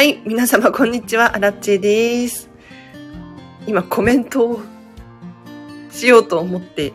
[0.00, 2.48] はい、皆様こんにちは、アラッチェです。
[3.66, 4.60] 今コメントを
[5.90, 6.94] しようと思って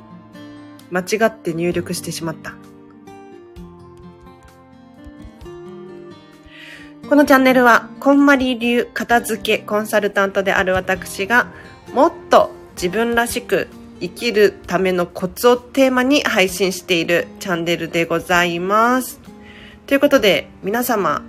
[0.90, 2.56] 間違って入力してしまった。
[7.08, 11.52] このチャンネルは、こんまり流片付けコンサルタントである私が、
[11.94, 13.68] もっと自分らしく
[14.00, 19.20] 生きるためのコツをテーマに配信しているチャンネルでございます。
[19.86, 21.22] ということで、皆様、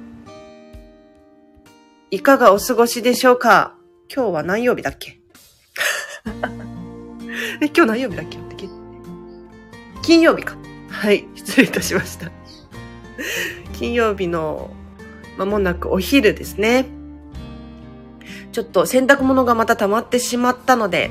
[2.10, 3.74] いかがお過ごしでしょうか？
[4.15, 5.20] 今日は何曜日だっけ？
[7.60, 8.38] え、今日何曜日だっけ？
[10.02, 10.57] 金曜日か。
[10.88, 12.30] はい、失礼いたしました。
[13.73, 14.71] 金曜日の
[15.37, 16.87] 間もなくお昼ですね。
[18.52, 21.10] ちょっと洗濯物がまた溜まってしまったので、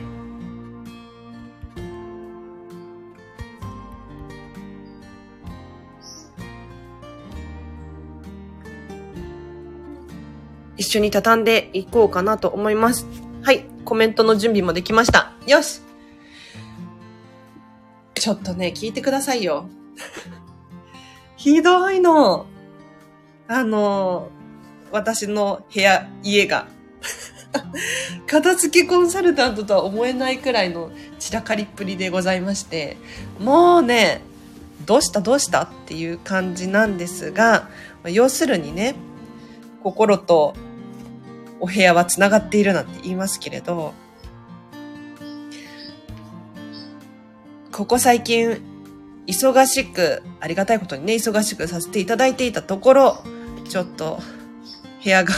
[10.97, 13.05] 緒に畳んでいこうかなと思います。
[13.41, 13.65] はい。
[13.85, 15.31] コメントの準備もできました。
[15.45, 15.81] よし
[18.15, 19.67] ちょっとね、聞いてくださいよ。
[21.37, 22.47] ひどいの。
[23.47, 24.29] あの、
[24.91, 26.67] 私の部屋、家が。
[28.25, 32.97] 片付けコンサルタントとは思えないくらいの散らかりっぷりでございまして、
[33.39, 34.21] もうね、
[34.85, 35.21] どうした？
[35.21, 35.63] どうした？
[35.63, 37.69] っていう感じなんですが、
[38.05, 38.95] 要するにね、
[39.83, 40.55] 心と
[41.65, 43.95] お部屋は繋がっているなんて言いますけれど、
[47.71, 48.61] ここ最近、
[49.25, 53.23] 忙しく、ありがたいことにね、忙しくさせていただいていたところ、
[53.67, 54.19] ちょっと、
[55.03, 55.33] 部屋が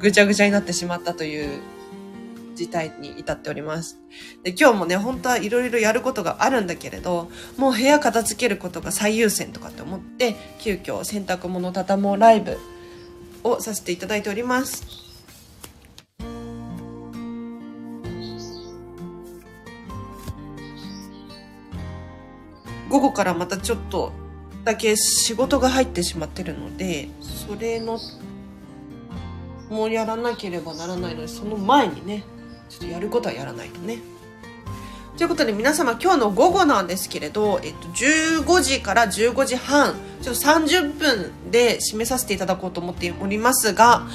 [0.00, 1.60] ぐちゃぐちゃになってしまったという
[2.54, 3.98] 事態に至っております。
[4.42, 12.56] で今日もね、本当はいろいろやることがあるんだけれど、もう部屋片付けることが最優先とかって思って、急遽洗濯物畳もうライブ
[13.44, 15.08] をさせていただいております。
[22.88, 24.12] 午後からまたちょっと
[24.64, 27.98] だけ仕事が入ってしまってるので、それの、
[29.70, 32.24] もうやらなければならないので、その前にね、
[32.68, 33.98] ちょっとやることはやらないとね。
[35.18, 44.06] ということで皆様今日の午後なんですけれど、えっと、15時から15時半、ちょっと30分で締めさせていただこうと思っておりますが、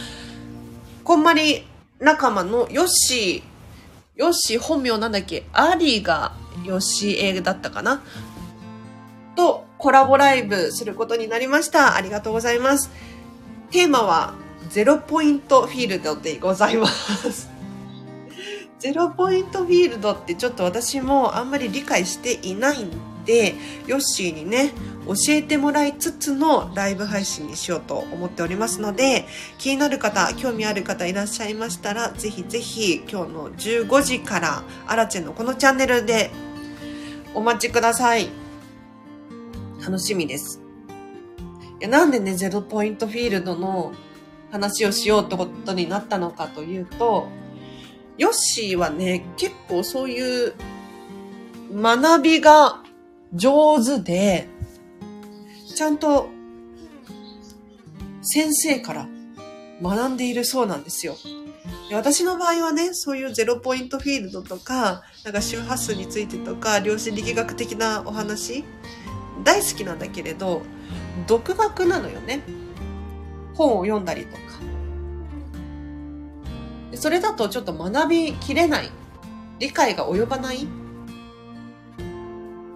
[1.03, 1.68] こんまり
[2.00, 5.44] 仲間のヨッシー、ヨッシー本名なんだっけ？
[5.52, 6.31] アリが
[6.64, 8.02] ヨッシーだったかな？
[9.35, 11.97] とコラボライブすることになりました。
[11.97, 12.90] ありがとうございます。
[13.72, 14.35] テーマは
[14.70, 17.53] ゼロポイントフィールドでございます。
[18.83, 22.91] ゼロポイントフィールドってちょっと私もあんまり理解していないん
[23.23, 23.55] で、
[23.88, 24.73] ヨッシーにね、
[25.07, 29.25] 教えてもらいつつのライブ配信にしようと思っておりますので、
[29.57, 36.29] 気になる方、興味ある方いらっしゃいましたら、ぜひぜひ今日の15時から、アラチェのこのチャンネルで
[37.33, 38.27] お待ちください。
[39.79, 40.59] 楽しみです。
[41.79, 43.93] いやなんでね、ゼロポイントフィールドの
[44.51, 47.29] 話をしようってことになったのかというと、
[48.18, 50.53] ヨッシーはね、結構そういう
[51.74, 52.84] 学びが
[53.34, 54.47] 上手で、
[55.75, 56.29] ちゃんと
[58.22, 59.07] 先生から
[59.81, 61.16] 学んでいるそうなんですよ。
[61.90, 68.63] で私の場合はね、そういうゼロポイントフィールドとか、なんか周波数についてとか、量子力学的なお話、
[69.44, 70.62] 大好きなんだけれど、
[71.28, 72.41] 独学なのよね。
[73.56, 74.41] 本を読んだりとか。
[77.03, 78.90] それだとちょっと学びきれない、
[79.59, 80.66] 理解が及ばない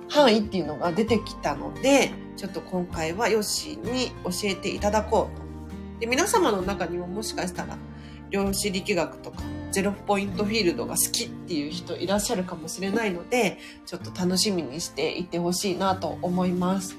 [0.10, 6.02] 範囲っていうのが出てきたので、ちょっと今回はヨッシーに教えていただこうと。
[6.02, 7.78] で皆様の中にももしかしたら、
[8.30, 16.98] 量子力学とか、ゼロポイントフィールドが好きっていう人いらっしゃるかもしれないので、ちょっと楽しみにしていってほしいなと思います。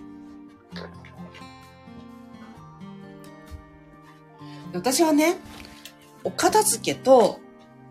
[4.72, 5.36] 私はね、
[6.24, 7.40] お片付けと、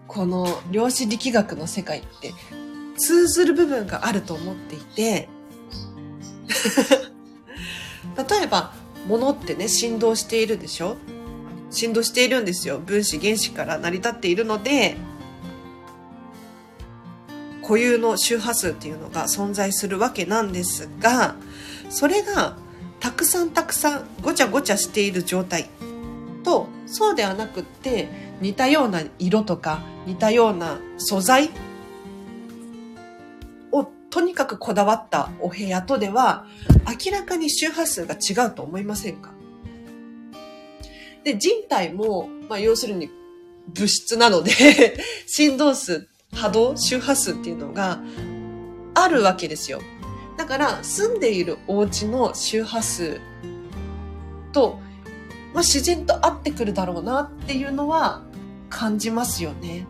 [0.07, 2.33] この量子力学の世界って
[2.97, 5.29] 通ずる部分があると思っていて、
[8.18, 8.74] 例えば、
[9.07, 10.97] 物ってね、振動しているでしょ？
[11.69, 12.79] 振動しているんですよ。
[12.79, 14.97] 分子、原子から成り立っているので、
[17.62, 21.35] 固有の周波数っていうのが存在するわけなんですが、
[21.89, 22.56] それが
[23.01, 25.69] たくさんたくさんごちゃごちゃしている状態
[26.47, 28.07] と、そうではなくって
[28.39, 31.49] 似たような色とか似たような素材
[33.73, 36.45] をとにかくこだわったお部屋とでは
[36.88, 39.31] 明らかに周波数が違うと思いませんか？
[41.25, 43.09] で、人体も、まあ、要するに
[43.67, 44.51] 物質なので
[45.27, 47.99] 振動数、波動、周波数っていうのが
[48.94, 49.81] あるわけですよ。
[50.38, 53.19] だから、住んでいるお家の周波数
[54.53, 54.79] と、
[55.53, 58.23] まあ、自然と合ってくるだろうなっていうのは
[58.69, 59.88] 感じますよね。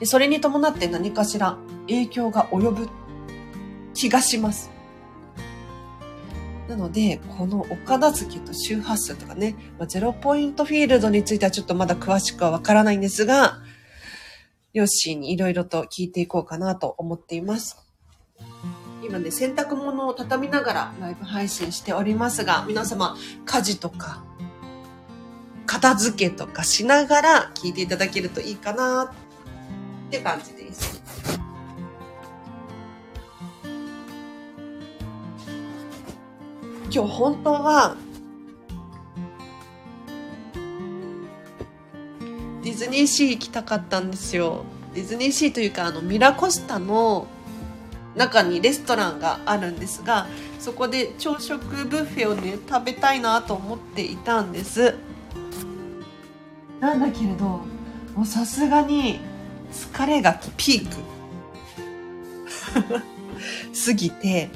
[0.00, 1.58] でそれに伴って何かしら
[1.88, 2.88] 影響が及ぶ
[3.94, 4.70] 気がします。
[6.68, 13.58] なので、このお片付けと周波数とかね、まあ、ゼロポイントフィールドについてはちょっとまだ詳しくはわからないんですが、
[14.74, 17.78] ヨッシーにいろいろと聞いていこうかなと思っています。
[19.08, 23.16] 今ね、洗濯物を畳みながらライブ配信しておりますが、皆様、
[23.46, 24.22] 家事とか、
[25.64, 31.02] 片付けとかしながら聞いていただけるといいかなって感じです。
[36.90, 37.96] 今日本当は
[42.62, 44.64] ディズニーシー行きたかったんですよ。
[44.94, 47.26] ディズニーシーというかあのミラコスタの
[48.18, 50.26] 中にレストランがあるんですが
[50.58, 54.94] そこで朝食ブッフェをね食べたいなと思っていたんです。
[56.80, 57.44] なんだけれど
[58.14, 59.20] もうさすがに
[59.72, 60.96] 疲れがピーク。
[63.86, 64.50] 過ぎて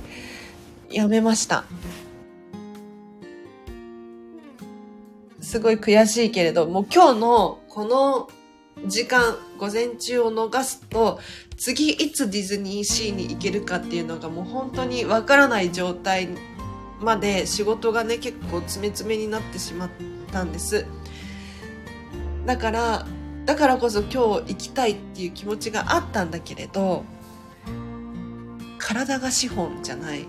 [0.90, 1.64] やめました。
[5.40, 8.28] すごい悔しいけれどもう今日のこの
[8.86, 11.20] 時間午前中を逃すと
[11.64, 16.30] 次いつディズニーシーに行けるかっていうのがもう本当にわからない状態
[17.00, 19.90] まで仕事がね結構詰め詰めになってしまっ
[20.32, 20.86] たんです。
[22.46, 23.06] だから
[23.46, 27.04] だからこそ今日行きたいっていう気持ちがあったんだけれど
[28.78, 30.26] 体が資本じゃない。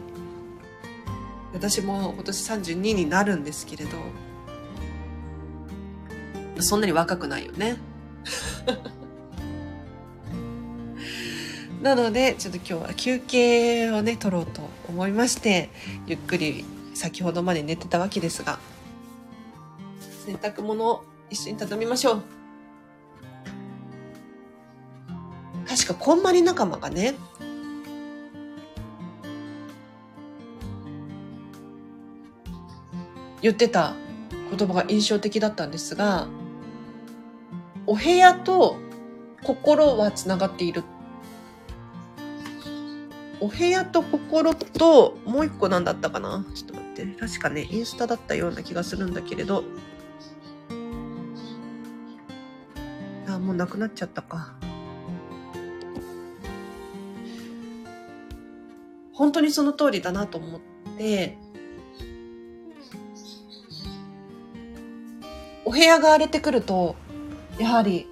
[1.51, 3.97] 私も今年32になるんですけれど
[6.59, 7.77] そんなに若くないよね。
[11.83, 15.69] なので、ちょっと今日は休憩をね、取ろうと思いまして、
[16.07, 16.63] ゆっくり
[16.93, 18.57] 先ほどまで寝てたわけですが、
[20.25, 22.23] 洗濯物を一緒に畳みましょう。
[25.67, 27.15] 確か、こんまり仲間がね、
[33.41, 33.93] 言ってた
[34.57, 36.27] 言葉が印象的だったんですが、
[37.85, 38.77] お部屋と
[39.43, 40.85] 心はつながっている
[43.43, 46.45] お部屋と心と、もう一個何だったかな？
[46.55, 47.05] ちょっと待って。
[47.19, 49.65] 確かね、インスタだったような気がするんだけれど。
[53.27, 54.53] あ、もうなくなっちゃったか。
[59.11, 60.61] 本当にその通りだなと思っ
[60.97, 61.37] て、
[65.65, 66.95] お部屋が荒れてくると、
[67.59, 68.07] やはり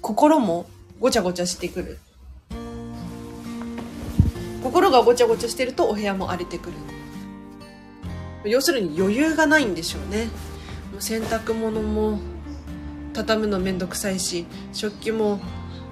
[0.00, 0.64] 心も
[0.98, 1.98] ごちゃごちゃしてくる。
[4.62, 6.76] 心がごちゃごちゃしてるとお部屋も荒れてくる。
[8.44, 10.24] 要するに余裕がないんでしょうね。
[10.92, 12.18] もう洗濯物も
[13.12, 15.38] 畳むのめんどくさいし食器も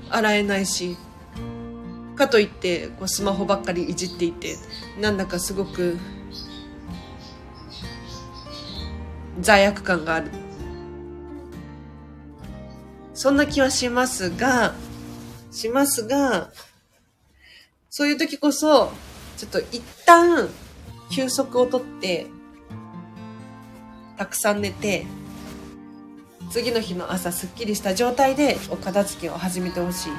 [0.08, 0.96] 洗えないし
[2.16, 4.56] かといってこうスマホばっかりいじっていて
[5.00, 5.96] なんだかすごく
[9.40, 10.30] 罪悪感がある。
[13.14, 14.74] そんな気はしますが
[15.50, 16.50] しますが
[17.90, 18.92] そういう時こそ、
[19.36, 20.48] ちょっと一旦
[21.10, 22.28] 休息をとって、
[24.16, 25.06] たくさん寝て、
[26.52, 30.10] 次の日の朝すっきりした状態でお片付けを始めてほしい。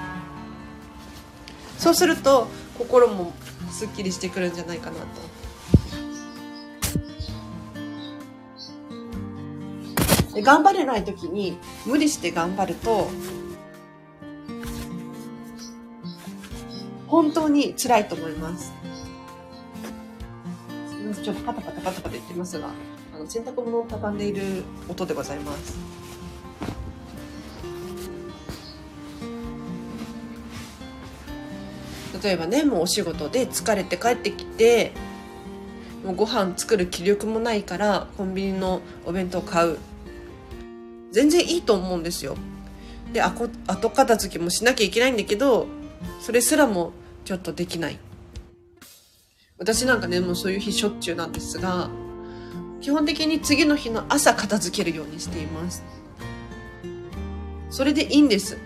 [1.78, 2.48] そうすると
[2.78, 3.32] 心も
[3.72, 5.06] すっきりしてくるんじゃないかなと。
[10.36, 13.10] で頑張れない時に無理して頑張ると
[17.22, 18.74] 本当に辛いと思います。
[20.90, 22.70] すみません、ちょっとパタパタパタパタ言ってますが、
[23.14, 25.78] あの洗濯物を畳んでいる音でございます。
[32.24, 34.92] 例えばね、もうお仕事で疲れて帰ってきて、
[36.04, 39.78] もうご飯作る気力もないからコンビニのお弁当買う。
[41.12, 42.36] 全然いいと思うんですよ。
[43.14, 43.48] で、後
[43.92, 45.68] 片付けもしなきゃいけないんだけど、
[46.20, 46.94] それすらも
[47.26, 48.00] ちょっとできない。
[49.58, 51.90] 私なんかね、もうそういう日しょっちゅうなんですが、
[52.82, 55.84] 基本的に次の日の朝片付けるようにしています。
[57.70, 58.58] それでいいんです。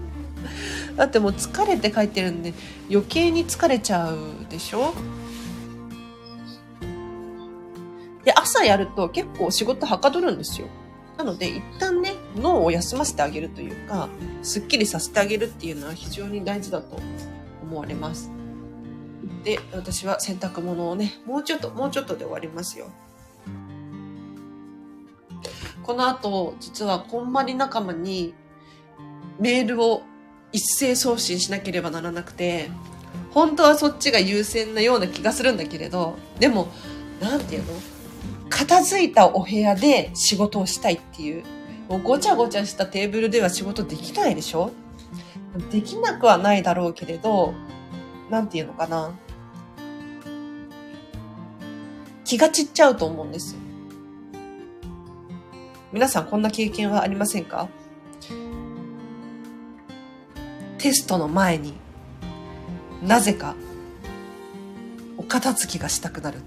[0.96, 2.54] だってもう疲れて帰ってるんで
[2.90, 4.18] 余計に疲れちゃう
[4.50, 4.92] でしょ？
[8.24, 10.66] で、朝やると結構仕事はかどるんですよ。
[11.16, 14.08] なので、一旦ね、脳を休ませてあげるというか、
[14.42, 16.98] すっきりさせてあげるっていうのは非常に大事だと
[17.68, 18.30] 思われます。
[19.44, 22.86] で、私は洗濯物をね、もうちょっと、もうちょっとで終わりますよ。
[25.82, 28.34] この後、実はこんまり仲間に
[29.38, 30.02] メールを
[30.52, 32.70] 一斉送信しなければならなくて、
[33.32, 36.68] 本当はそっちが優先なような気がするんだけれど、でも、
[37.20, 37.72] なんていうの？
[38.50, 41.44] 片付いたお部屋で仕事をしたいっていう、
[41.88, 44.72] もうごちゃごちゃしたテーブルでは仕事できないでしょ？
[45.70, 47.54] できなくはないだろうけれど、
[48.30, 49.12] なんていうのかな。
[52.24, 53.60] 気が散っちゃうと思うんですよ。
[55.92, 57.68] 皆さんこんな経験はありませんか？
[60.76, 61.74] テストの前に
[63.02, 63.56] なぜか
[65.16, 66.40] お片付きがしたくなる。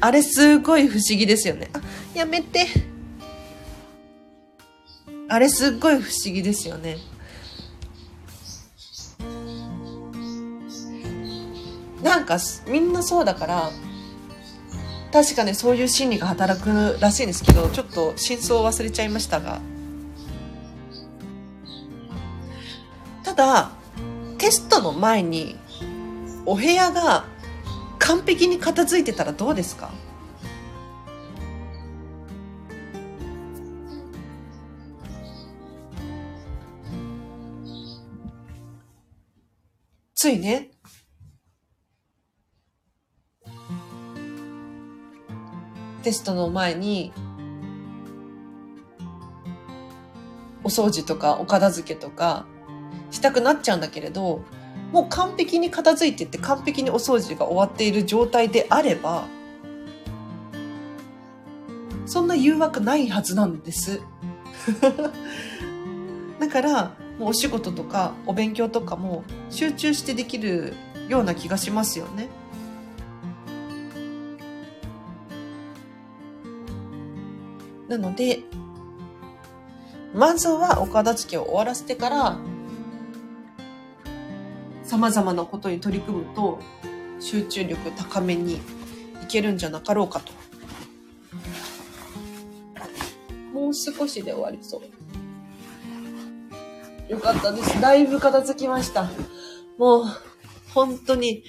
[0.00, 1.70] あれすごい不思議ですよね。
[1.72, 1.80] あ、
[2.14, 2.66] やめて。
[5.28, 6.98] あれすっごい不思議ですよね。
[12.02, 13.70] なんかみんなそうだから
[15.12, 19.60] 確かねそういう心理が働くらしいんですけどちょっと真相を忘れちゃいましたが
[23.24, 23.70] ただ
[24.38, 25.56] テストの前に
[26.44, 27.24] お部屋が
[27.98, 29.90] 完璧に片付いてたらどうですか？
[40.16, 40.70] ついね
[46.02, 47.12] テストの前に、
[50.62, 52.46] お掃除とかお片付けとか
[53.10, 54.42] したくなっちゃうんだけれど、
[54.92, 59.26] もう完璧に片付いてって完璧にお掃除が終わっている状態であれば、
[62.06, 64.00] そんな誘惑ないはずなんです。
[66.38, 70.74] だから、もうお仕事とかお勉強とかも集中してできる
[71.08, 72.28] ような気がしますよね。
[77.88, 78.40] なので、
[80.12, 82.38] まずはお片付けを終わらせてから、
[84.82, 86.58] 様々なことに取り組むと、
[87.20, 88.60] 集中力高めにい
[89.28, 90.32] けるんじゃなかろうかと。
[93.52, 95.05] もう少しで終わりそう。
[97.08, 97.80] よかったです。
[97.80, 99.08] だいぶ片付きました。
[99.78, 100.04] もう、
[100.74, 101.44] 本当に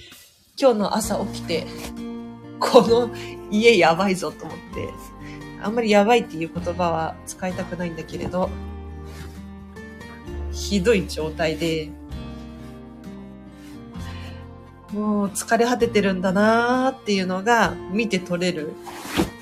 [0.60, 1.66] 今日の朝起きて、
[2.60, 3.10] この
[3.50, 4.90] 家やばいぞと思って、
[5.60, 8.50] あんまりやばいっていう言葉は使いたくないんだけれど、
[10.52, 11.90] ひどい状態で、
[14.92, 18.72] もう疲れ果ててるんだなーっていうのが見て取れる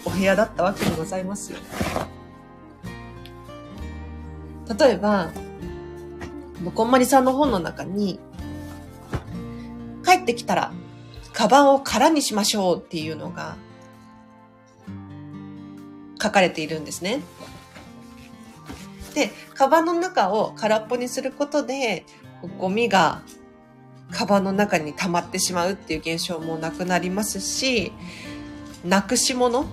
[0.05, 1.59] お部屋だったわけでございますよ。
[4.79, 5.31] 例えば、
[6.75, 8.19] こんまりさんの本の中に、
[10.05, 10.73] 帰ってきたら、
[11.33, 13.57] カバンを空にしましょうっていうのが
[16.23, 17.21] 書かれているんですね。
[19.15, 22.05] で、カバンの中を空っぽにすることで、
[22.59, 23.23] ゴミが
[24.11, 27.93] カバンの中に溜まってしまうっていう現象もなくなりますし、
[28.85, 29.67] なくし物？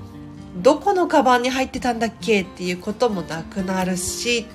[0.58, 4.48] どこのカバンに入ってたんだっけっていうこともなくなるし、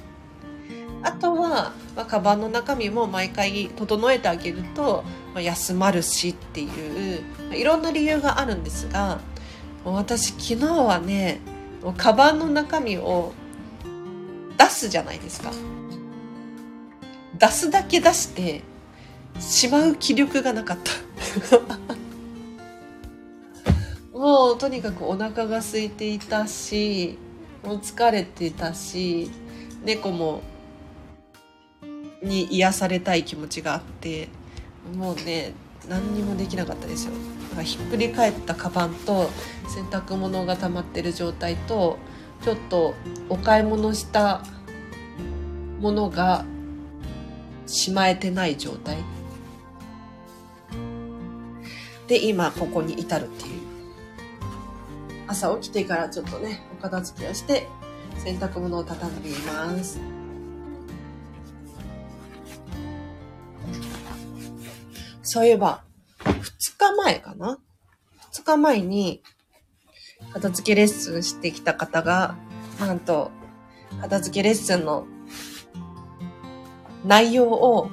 [1.02, 6.66] あとは、まあ、カバンの中身も毎回整えてあげると、まあ、休まるしってい
[7.16, 9.20] う、まあ、いろんな理由があるんですが、
[9.84, 11.40] 私昨日はね、
[11.82, 13.32] もうカバンの中身を
[14.58, 15.52] 出すじゃないですか。
[17.38, 18.62] 出すだけ出して
[19.38, 20.92] しまう気力がなかった。
[24.18, 27.16] もうとにかくお腹が空いていたし、
[27.64, 29.30] もう疲れてたし、
[29.84, 30.42] 猫も
[32.22, 34.28] に癒されたい気持ちがあって、
[34.96, 35.52] もうね、
[35.88, 37.12] 何にもできなかったですよ。
[37.50, 39.30] だからひっくり返ったカバンと
[39.68, 41.98] 洗濯物が溜まってる状態と
[42.42, 42.94] ちょっと
[43.28, 44.42] お買い物した
[45.80, 46.44] ものが
[47.66, 48.98] しまえてない状態。
[52.06, 53.58] で今ここに至るっていう。
[55.26, 57.68] 朝起きてからちょっとねお片付けをして
[58.16, 60.17] 洗濯物を畳んでいます。
[65.30, 65.84] そういえば
[66.24, 66.32] 2
[66.78, 67.58] 日前かな
[68.32, 69.22] ?2 日前に、
[70.32, 72.36] 片付けレッスンしてきた方が、
[72.80, 73.30] なんと、
[74.00, 75.06] 片付けレッスンの
[77.04, 77.90] 内容を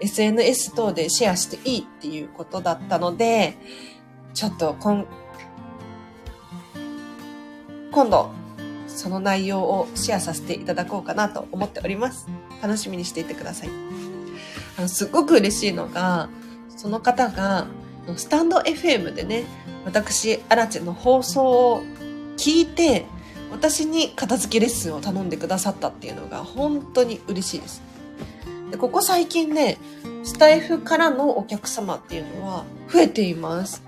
[0.00, 3.56] SNS 等でシェアしていいっていうことだったので、
[4.34, 5.06] ちょっと今、
[7.92, 8.32] 今度、
[8.88, 12.26] その内容をシェアさせていただこうかなと思っております。
[12.60, 13.70] 楽しみにしていてください。
[14.76, 16.28] あの、すごく嬉しいのが、
[16.78, 17.66] その方が、
[18.16, 19.44] スタンド FM でね、
[19.84, 21.82] 私、アラチェの放送を
[22.36, 23.04] 聞いて、
[23.50, 27.82] 私に片付けレッスンを頼んでくださったっていうのが本当に嬉しいです。
[28.70, 29.78] でここ最近ね、
[30.22, 33.82] スタイフからのお客様っていうのは増えています。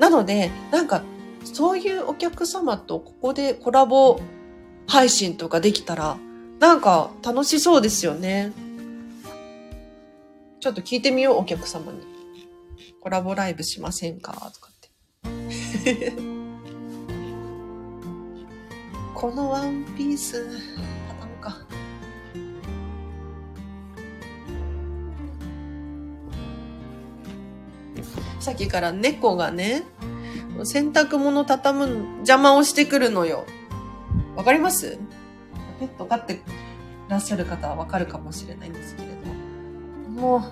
[0.00, 1.02] なので、なんか、
[1.44, 4.18] そういうお客様とここでコラボ
[4.88, 6.16] 配信とかできたら、
[6.58, 8.52] なんか楽しそうですよね。
[10.66, 12.00] ちょっと聞いてみよう、お客様に。
[13.00, 14.32] コラボライブしませんか？
[14.32, 16.10] とかって。
[19.14, 20.44] このワンピース、
[21.08, 21.56] 畳むか。
[28.40, 29.84] さっきから猫がね、
[30.64, 33.46] 洗濯物畳む邪魔をしてくるのよ。
[34.34, 34.98] わかります？
[35.78, 36.40] ペット飼って
[37.08, 39.05] らっしゃる方はわかるかもしれないんですけど。
[40.16, 40.42] もう、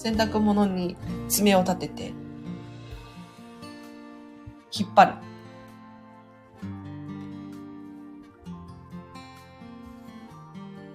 [0.00, 0.96] 洗濯物に
[1.28, 2.12] 爪を立てて、
[4.70, 5.12] 引っ張る。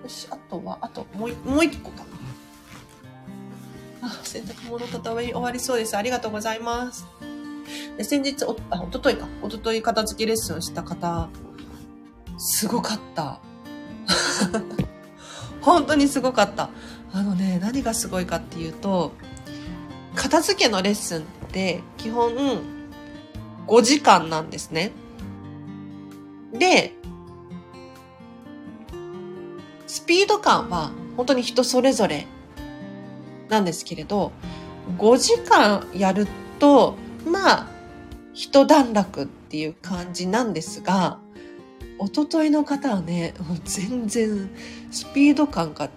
[0.03, 2.03] よし、あとは、あと、もう、もう一個か
[4.01, 4.07] な。
[4.07, 5.97] あ、洗濯物畳み終わりそうです。
[5.97, 7.07] ありがとうございます。
[7.97, 9.27] で先日お、あ、おとといか。
[9.41, 11.29] おととい片付けレッスンした方、
[12.37, 13.39] すごかった。
[15.61, 16.69] 本当にすごかった。
[17.13, 19.13] あのね、何がすごいかっていうと、
[20.15, 22.33] 片付けのレッスンって基本
[23.67, 24.91] 5時間なんですね。
[26.51, 26.93] で、
[29.85, 32.25] スピード感は本当に人それぞれ
[33.47, 34.31] なんですけれど、
[34.97, 36.95] 5時間やると、
[37.25, 37.67] まあ、
[38.33, 41.19] 一段落っていう感じなんですが、
[41.99, 44.49] おとといの方はね、もう全然
[44.91, 45.89] スピード感が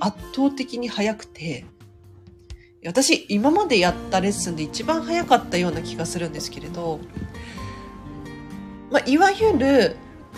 [0.00, 1.64] 圧倒的に速くて、
[2.84, 7.00] 私今までやったレッスンで一番早かったような気がするんですけれど、
[8.90, 9.96] まあ、いわゆる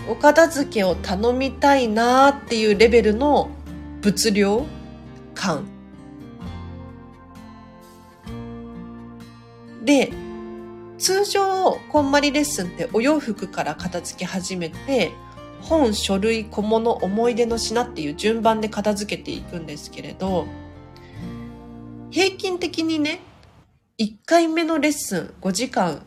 [0.08, 3.50] お片付けを頼みたいなっていうレベルの
[4.00, 4.66] 物量
[5.34, 5.66] 感。
[9.84, 10.12] で
[10.98, 15.12] 通常、こんまりレッスンってお洋服から片付け始めて、
[15.62, 20.46] 本、書類、小物、思い出の品っていう順番で片付けていくんですけれど、
[22.10, 23.20] 平均的にね、
[23.98, 26.02] 1回目のレッスン5時間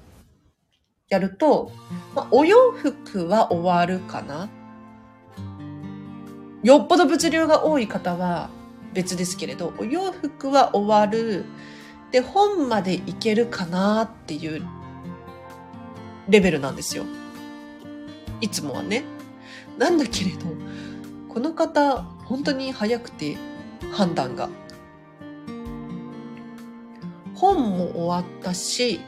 [1.09, 1.71] やると、
[2.15, 4.49] まあ、お洋服は終わるかな
[6.63, 8.49] よっぽど物量が多い方は
[8.93, 11.45] 別ですけれど、お洋服は終わる。
[12.11, 14.61] で、本までいけるかなっていう
[16.29, 17.03] レベルなんですよ。
[18.39, 19.03] いつもはね。
[19.77, 20.45] なんだけれど、
[21.29, 23.38] この方、本当に早くて
[23.91, 24.49] 判断が。
[27.36, 29.01] 本も終わったし、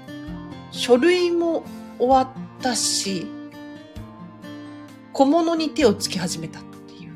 [0.71, 1.63] 書類も
[1.97, 3.28] 終わったし、
[5.13, 7.13] 小物に手をつけ始めたっていう。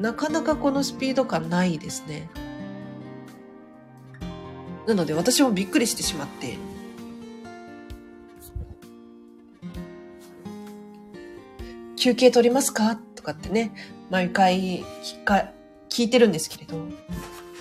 [0.00, 2.30] なかなかこのスピード感ないですね。
[4.86, 6.56] なので私もびっくりしてしまって、
[12.02, 12.96] 休憩取りますか？
[12.96, 13.72] とかってね、
[14.10, 15.50] 毎回聞か、
[15.88, 16.74] 聞いてるんですけれど、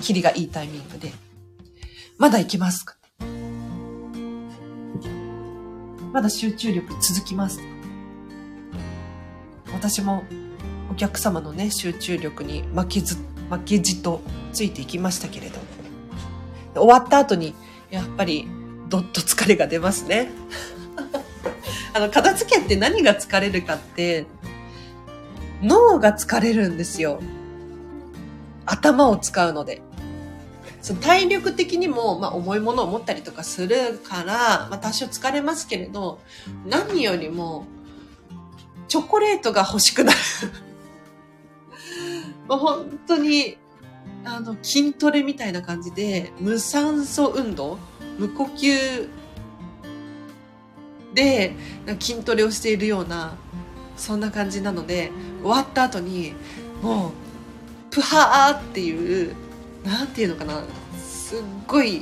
[0.02, 1.12] キリがいいタイミングで、
[2.18, 2.96] まだ行けますか？
[6.12, 7.60] まだ集中力続きます。
[9.74, 10.24] 私も
[10.92, 13.18] お客様のね、集中力に負けず、
[13.52, 14.22] 負けじと
[14.54, 15.60] ついていきましたけれど、
[16.82, 17.54] 終わった後に、
[17.92, 18.48] やっぱり、
[18.90, 20.32] どっと疲れが出ますね。
[21.94, 24.26] あの、片付けって何が疲れるかって、
[25.62, 27.22] 脳が疲れるんですよ。
[28.66, 29.82] 頭を使うので。
[30.82, 36.20] その体力的にも、まあ、重いものを持ったりとかするから、まあ、多少疲れますけれど、
[36.66, 37.66] 何よりも、
[38.88, 40.18] チョコレートが欲しくなる。
[42.50, 43.58] もう本当に、
[44.26, 47.78] あの、筋トレみたいな感じで、無酸素運動
[48.18, 49.08] 無呼吸
[51.14, 51.56] で
[52.00, 53.36] 筋トレをしているような、
[53.98, 56.34] そんな感じなので、終わった後に、
[56.82, 57.12] もう、
[57.92, 59.36] プハーっていう、
[59.86, 60.64] なんていうのかな、
[61.04, 62.02] すっごい、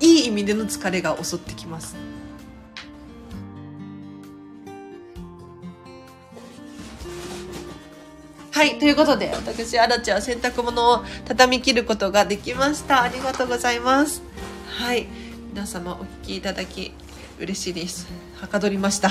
[0.00, 1.96] いい意味での疲れが襲ってきます。
[8.50, 13.02] はい、ということで、私、あらちゃん、洗濯物を畳み切ることができました。
[13.02, 14.22] ありがとうございます。
[14.78, 15.08] はい、
[15.52, 16.92] 皆様お聞きいただき、
[17.40, 18.06] 嬉しいです。
[18.40, 19.10] はかどりました。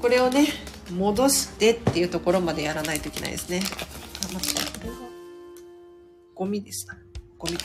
[0.00, 0.46] これをね、
[0.90, 3.62] 戻してっていうところまでやらないといけないですね。
[4.30, 4.96] あ、待って、これは、
[6.34, 6.96] ゴミでした。
[7.38, 7.58] ゴミ。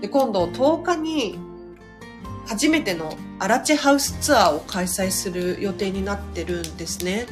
[0.00, 1.38] で、今度、10日に、
[2.46, 7.26] 初めてのアラチェハウスツアーを開催する予定になってるんですね。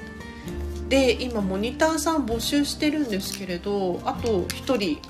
[0.89, 5.01] で今モニターさん募集してるんですけれどあと1人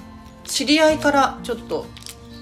[0.45, 1.87] 知り合いからちょっと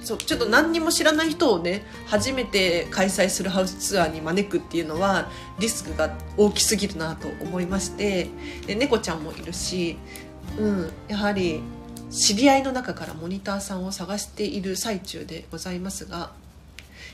[0.03, 8.29] そうちょっと何にも知らない人をね初めて開催するハウスツアーに招くっていうのはリスクが大きすぎるなと思いまして
[8.67, 9.99] で猫ちゃんもいるし、
[10.59, 11.61] うん、やはり
[12.11, 16.31] 知り合いの中からモニターさんを探している最中でございますが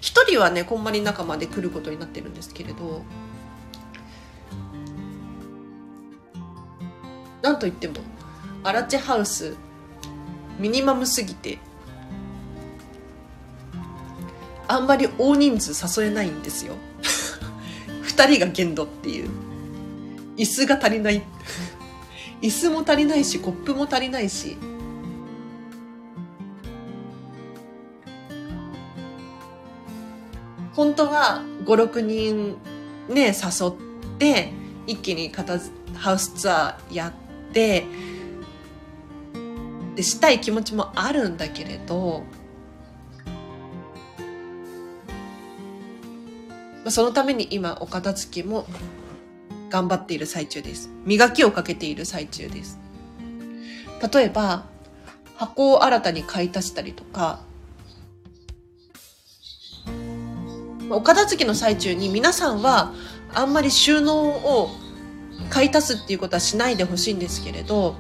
[0.01, 3.03] 1人はねこんまり仲間で来ることになってるんですけれど
[7.43, 7.95] なんといっても
[8.65, 9.57] アラチェハウス
[10.59, 11.59] ミニマムすぎて
[14.69, 16.75] あんまり大人数誘えないんですよ。
[18.05, 19.31] 2人が限度っていう。
[20.37, 21.23] 椅子が足りない。
[22.43, 24.57] 椅子も足りないしコップも足りないし。
[30.75, 32.59] 本当は56人
[33.09, 33.73] ね誘っ
[34.19, 34.53] て
[34.87, 35.59] 一気に片
[35.95, 37.13] ハウスツアーやっ
[37.53, 37.87] て
[39.95, 42.25] でしたい気持ちもあるんだけれど
[46.91, 48.67] そのために今お片付けも
[49.71, 50.91] 頑張っている最中です。
[51.05, 52.79] 磨きをかけている最中です。
[54.13, 54.65] 例えば
[55.37, 57.41] 箱を新たに買い足したりとか
[60.91, 62.93] お片付けの最中に皆さんは
[63.35, 64.71] あんまり収納を
[65.51, 67.97] 買い足すっていうことはしないでほしいんですけれど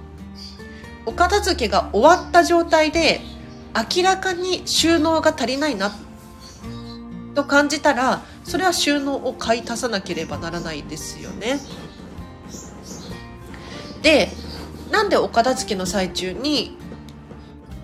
[1.05, 3.21] お片付けが終わった状態で
[3.97, 5.93] 明らかに収納が足りないな
[7.35, 11.59] と感じたらそれは収納を買い足さなければならないですよね。
[14.03, 14.29] で
[14.93, 16.79] なんでお片付けの最中に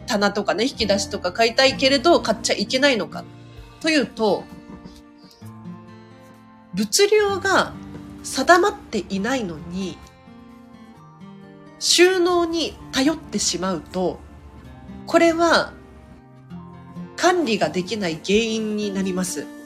[0.07, 3.25] 棚とかね引き出しとか買いたいけれど買っちゃいけないのか
[3.81, 4.45] というと
[6.75, 7.73] 物量が
[8.23, 9.99] 定まっていないのに
[11.81, 14.21] 収納に頼ってしまうと
[15.09, 15.73] これは
[17.17, 19.62] 管理ができない原因になります。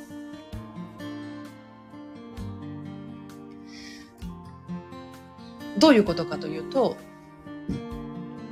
[5.79, 6.97] どういうことかというと、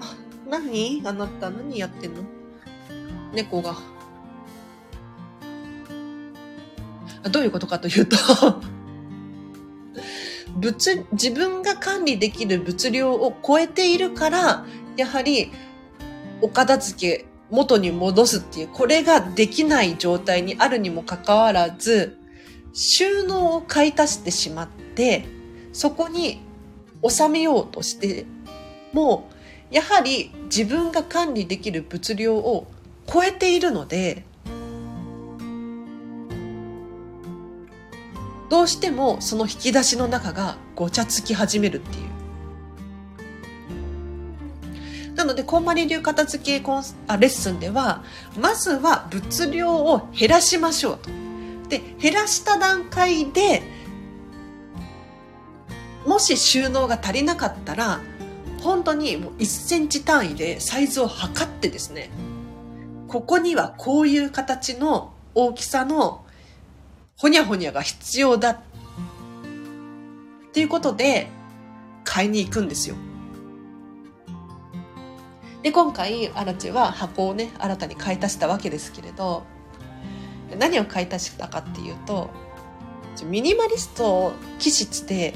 [0.01, 0.17] あ
[0.49, 1.03] 何？
[1.05, 2.23] あなた何やってんの？
[3.33, 3.77] 猫が。
[7.25, 8.17] あどういうことかというと
[10.57, 15.51] 物、自分が管理できる物量を超えているから、やはり、
[16.43, 22.19] お片付け、元に戻すっていう、これができない状態にあるにもかかわらず、
[22.73, 25.25] 収納を買い足してしまって、
[25.73, 26.41] そこに
[27.09, 28.27] 収めようとして
[28.93, 29.29] も、
[29.71, 32.67] やはり自分が管理できる物量を
[33.07, 34.25] 超えているので、
[38.49, 42.15] どうしてもその引き出しの中がごちゃつき始めるっていう。
[45.17, 48.05] なので、こんまり流片付けコンあレッスンでは、
[48.41, 51.11] まずは物量を減らしましょうと。
[51.69, 53.63] で、減らした段階で、
[56.07, 58.01] もし収納が足りなかったら、
[58.63, 62.11] 本当にもう1センチ単位でサイズを測ってですね、
[63.09, 66.25] ここにはこういう形の大きさの
[67.17, 68.59] ほにゃほにゃが必要だっ
[70.53, 71.29] ていうことで
[72.05, 72.97] 買いに行くんですよ。
[75.63, 79.45] で、今回、アラチェは箱をね、新たに買い足したわけですけれど、
[80.59, 82.29] 何を買い足したかっていうと、
[83.25, 85.35] ミニマリスト気質で、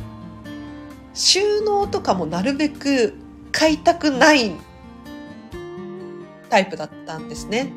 [1.14, 3.14] 収納とかもなるべく
[3.52, 4.52] 買いたくない
[6.48, 7.72] タイプだったんですね。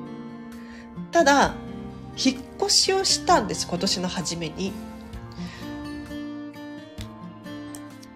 [1.11, 1.55] ただ、
[2.23, 4.71] 引っ越しをしたんです、今年の初めに。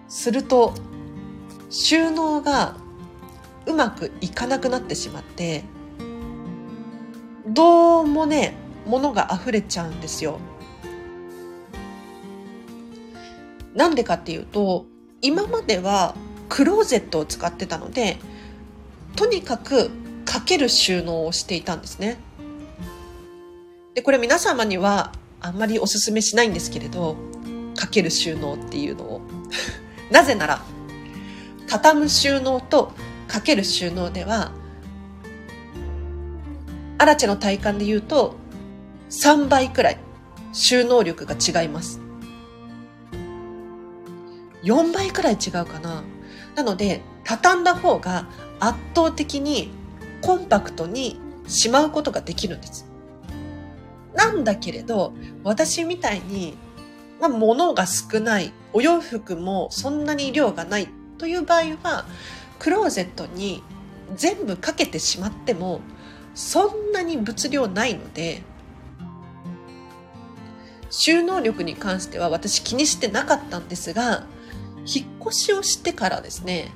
[0.08, 0.74] すると、
[1.68, 2.76] 収納が
[3.66, 5.64] うまくいかなくなってしまって、
[7.46, 8.54] どうもね、
[8.86, 10.38] 物が溢れちゃうんですよ。
[13.74, 14.86] なんでかっていうと、
[15.22, 16.14] 今までは
[16.48, 18.18] クローゼットを使ってたので、
[19.16, 19.90] とにかく
[20.24, 22.18] かける収納をしていたんですね。
[23.94, 27.16] で、これ皆様にはあんまりおすすめしないんですけれど、
[27.76, 29.20] かける収納っていうのを。
[30.10, 30.62] なぜなら、
[31.66, 32.92] 畳む収納と
[33.26, 34.52] かける収納では、
[36.98, 38.36] アラチェの体感で言うと、
[39.10, 39.98] 3倍くらい
[40.52, 42.05] 収納力が違います。
[44.66, 46.02] 4倍くらい違うかな。
[46.56, 48.26] なので、畳んだ方が
[48.58, 49.70] 圧倒的に
[50.22, 52.86] コンパクトにしまうことができるんです。
[54.14, 55.12] なんだけれど、
[55.44, 56.56] 私みたいに、
[57.20, 62.04] まあ、物が少ない、お洋服もそんなに量がないという場合は、
[62.58, 63.62] クローゼットに
[64.16, 65.80] 全部かけてしまっても、
[66.34, 68.42] そんなに物量ないので、
[70.90, 74.24] 収納力に関しては私気にしてなかったんですが、
[74.86, 76.72] 引っ越しをしてからですね、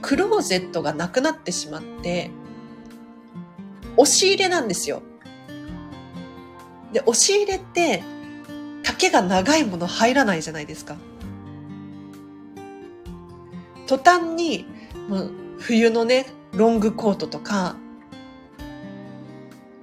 [0.00, 2.30] クローゼットがなくなってしまって、
[3.96, 5.02] 押し入れなんですよ。
[6.92, 8.02] で、押し入れって、
[8.84, 10.96] 丈が長いもの入らないじゃないですか。
[13.86, 14.66] 途端に、
[15.08, 17.76] もう冬のね、ロングコートとか、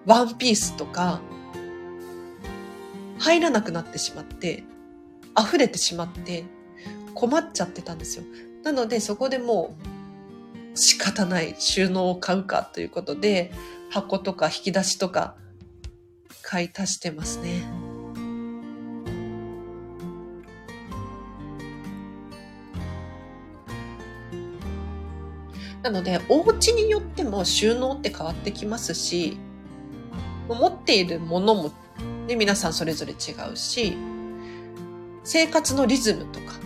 [0.06, 1.22] ワンピースとか、
[3.20, 4.64] 入らなくなってしまって、
[5.38, 6.46] 溢れてしまって、
[7.16, 8.24] 困っちゃってたんですよ。
[8.64, 9.76] なので、そこでも
[10.74, 13.52] う、仕方ない収納を買うかということで、
[13.90, 15.36] 箱とか引き出しとか、
[16.42, 17.64] 買い足してますね。
[25.82, 29.38] なので、お家によっても収納って変わってきますし、
[30.50, 31.72] 持っているものも、
[32.28, 33.96] ね、皆さんそれぞれ違うし、
[35.24, 36.65] 生活のリズムとか、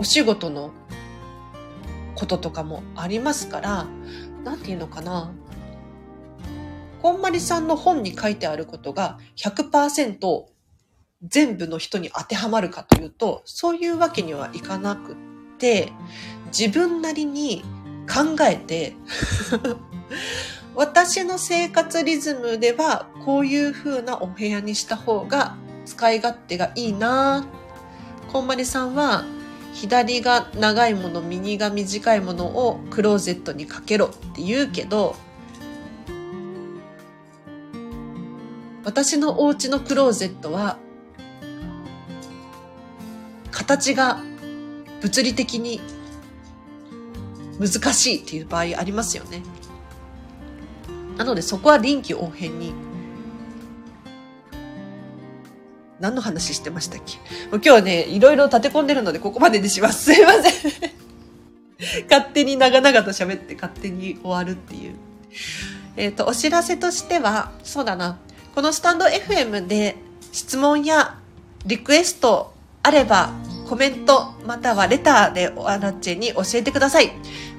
[0.00, 0.70] お仕事の
[2.14, 3.86] こととかもありますから、
[4.44, 5.30] なんていうのかな。
[7.02, 10.44] こんまりさんの本に書いてあることが100%
[11.22, 15.16] 全部の人に当てはまるかというと、そういうわけにはいかなくっ
[15.58, 15.92] て、
[16.46, 17.62] 自分なりに
[18.08, 18.96] 考えて
[20.74, 27.46] 私の生活リズムではこういう風なお部屋にした方が使い勝手がいいな
[28.32, 29.24] こんまりさんは
[29.72, 35.16] 左が長いもの右が短いものをクローゼットにかけろって言うけど
[38.84, 40.78] 私のお家のクローゼットは
[43.50, 44.20] 形が
[45.00, 45.80] 物理的に
[47.60, 49.42] 難しいっていう場合ありますよね。
[51.16, 52.89] なのでそこは臨機応変に。
[56.00, 57.18] 何の話してましたっけ？
[57.50, 60.12] 今日はね、いろいろ立て込んでるのでここまでにします。
[60.12, 61.00] すいません
[62.10, 64.94] 勝手に長々と喋って勝手に終わるっていう。
[65.96, 68.18] えっ、ー、と、お知らせとしては、そうだな。
[68.54, 69.96] このスタンド FM で
[70.32, 71.18] 質問や
[71.64, 73.30] リクエストあれば
[73.68, 77.12] コメントまたはレターでおあらちに教えてください。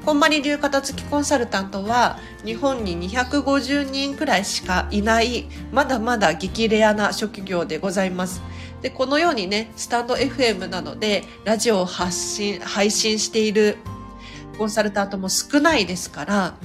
[0.05, 8.41] こんまり流片付きコンサルタントは日本に250人くらいしかいないまだまだ激レアな職業でございます。
[8.81, 13.77] で、このようにね、スタンド FM なのでラジオを発信、配信している
[14.57, 16.55] コンサルタントも少ないですから、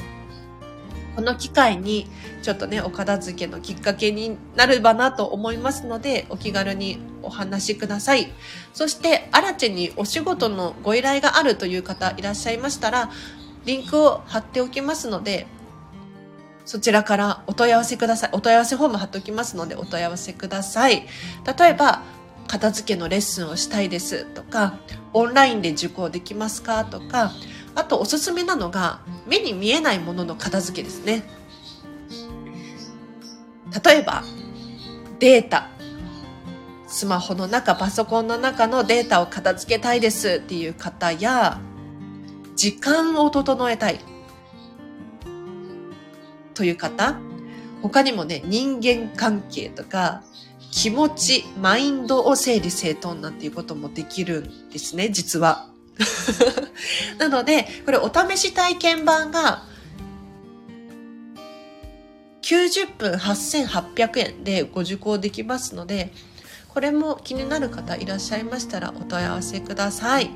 [1.16, 2.09] この機会に
[2.42, 8.31] ちょっとね、お片付けのきっかけになればなと思いますので、お気軽にお話しください。
[8.74, 13.11] そして、アラチェにお仕事のご依頼があるという方いらっしゃいましたら、
[13.64, 15.46] リンクを貼っておきますので、
[16.66, 18.31] そちらからお問い合わせください。
[18.33, 21.07] お問い合わせフォーム貼っておきますので、お問い合わせください。
[21.59, 22.02] 例えば、
[22.46, 24.79] 片付けのレッスンをしたいですとか、
[25.12, 27.33] オンラインで受講できますかとか、
[27.76, 31.22] あとおすすめなのが、目に見えないものの片付けですね。
[33.84, 34.24] 例えば、
[35.18, 35.68] データ。
[36.88, 41.60] スマホの中、パソコンの中のデータを片付けたいですっていう方や、
[42.54, 44.00] 時間を整えたい
[46.54, 47.18] という方、
[47.82, 50.22] 他にもね、人間関係とか、
[50.70, 55.68] 気持ち、マインドを整理整頓なんていうこともできるんですね、実は。
[57.18, 59.64] なので、これお試し体験版が
[62.42, 66.12] 90分8800円でご受講できますので、
[66.68, 70.30] これも気になる方いらっしゃいましたらお問い合わせください。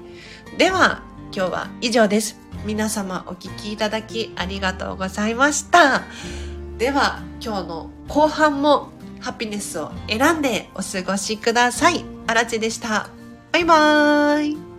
[0.59, 2.41] では、今日は以上です。
[2.65, 6.03] 皆様お聴きいただきありがとうございました。
[6.79, 8.89] では、今日の後半も
[9.21, 12.05] ハピネスを選んでお過ごしください。
[12.27, 13.09] あらちでした。
[13.53, 14.70] バイバーイ。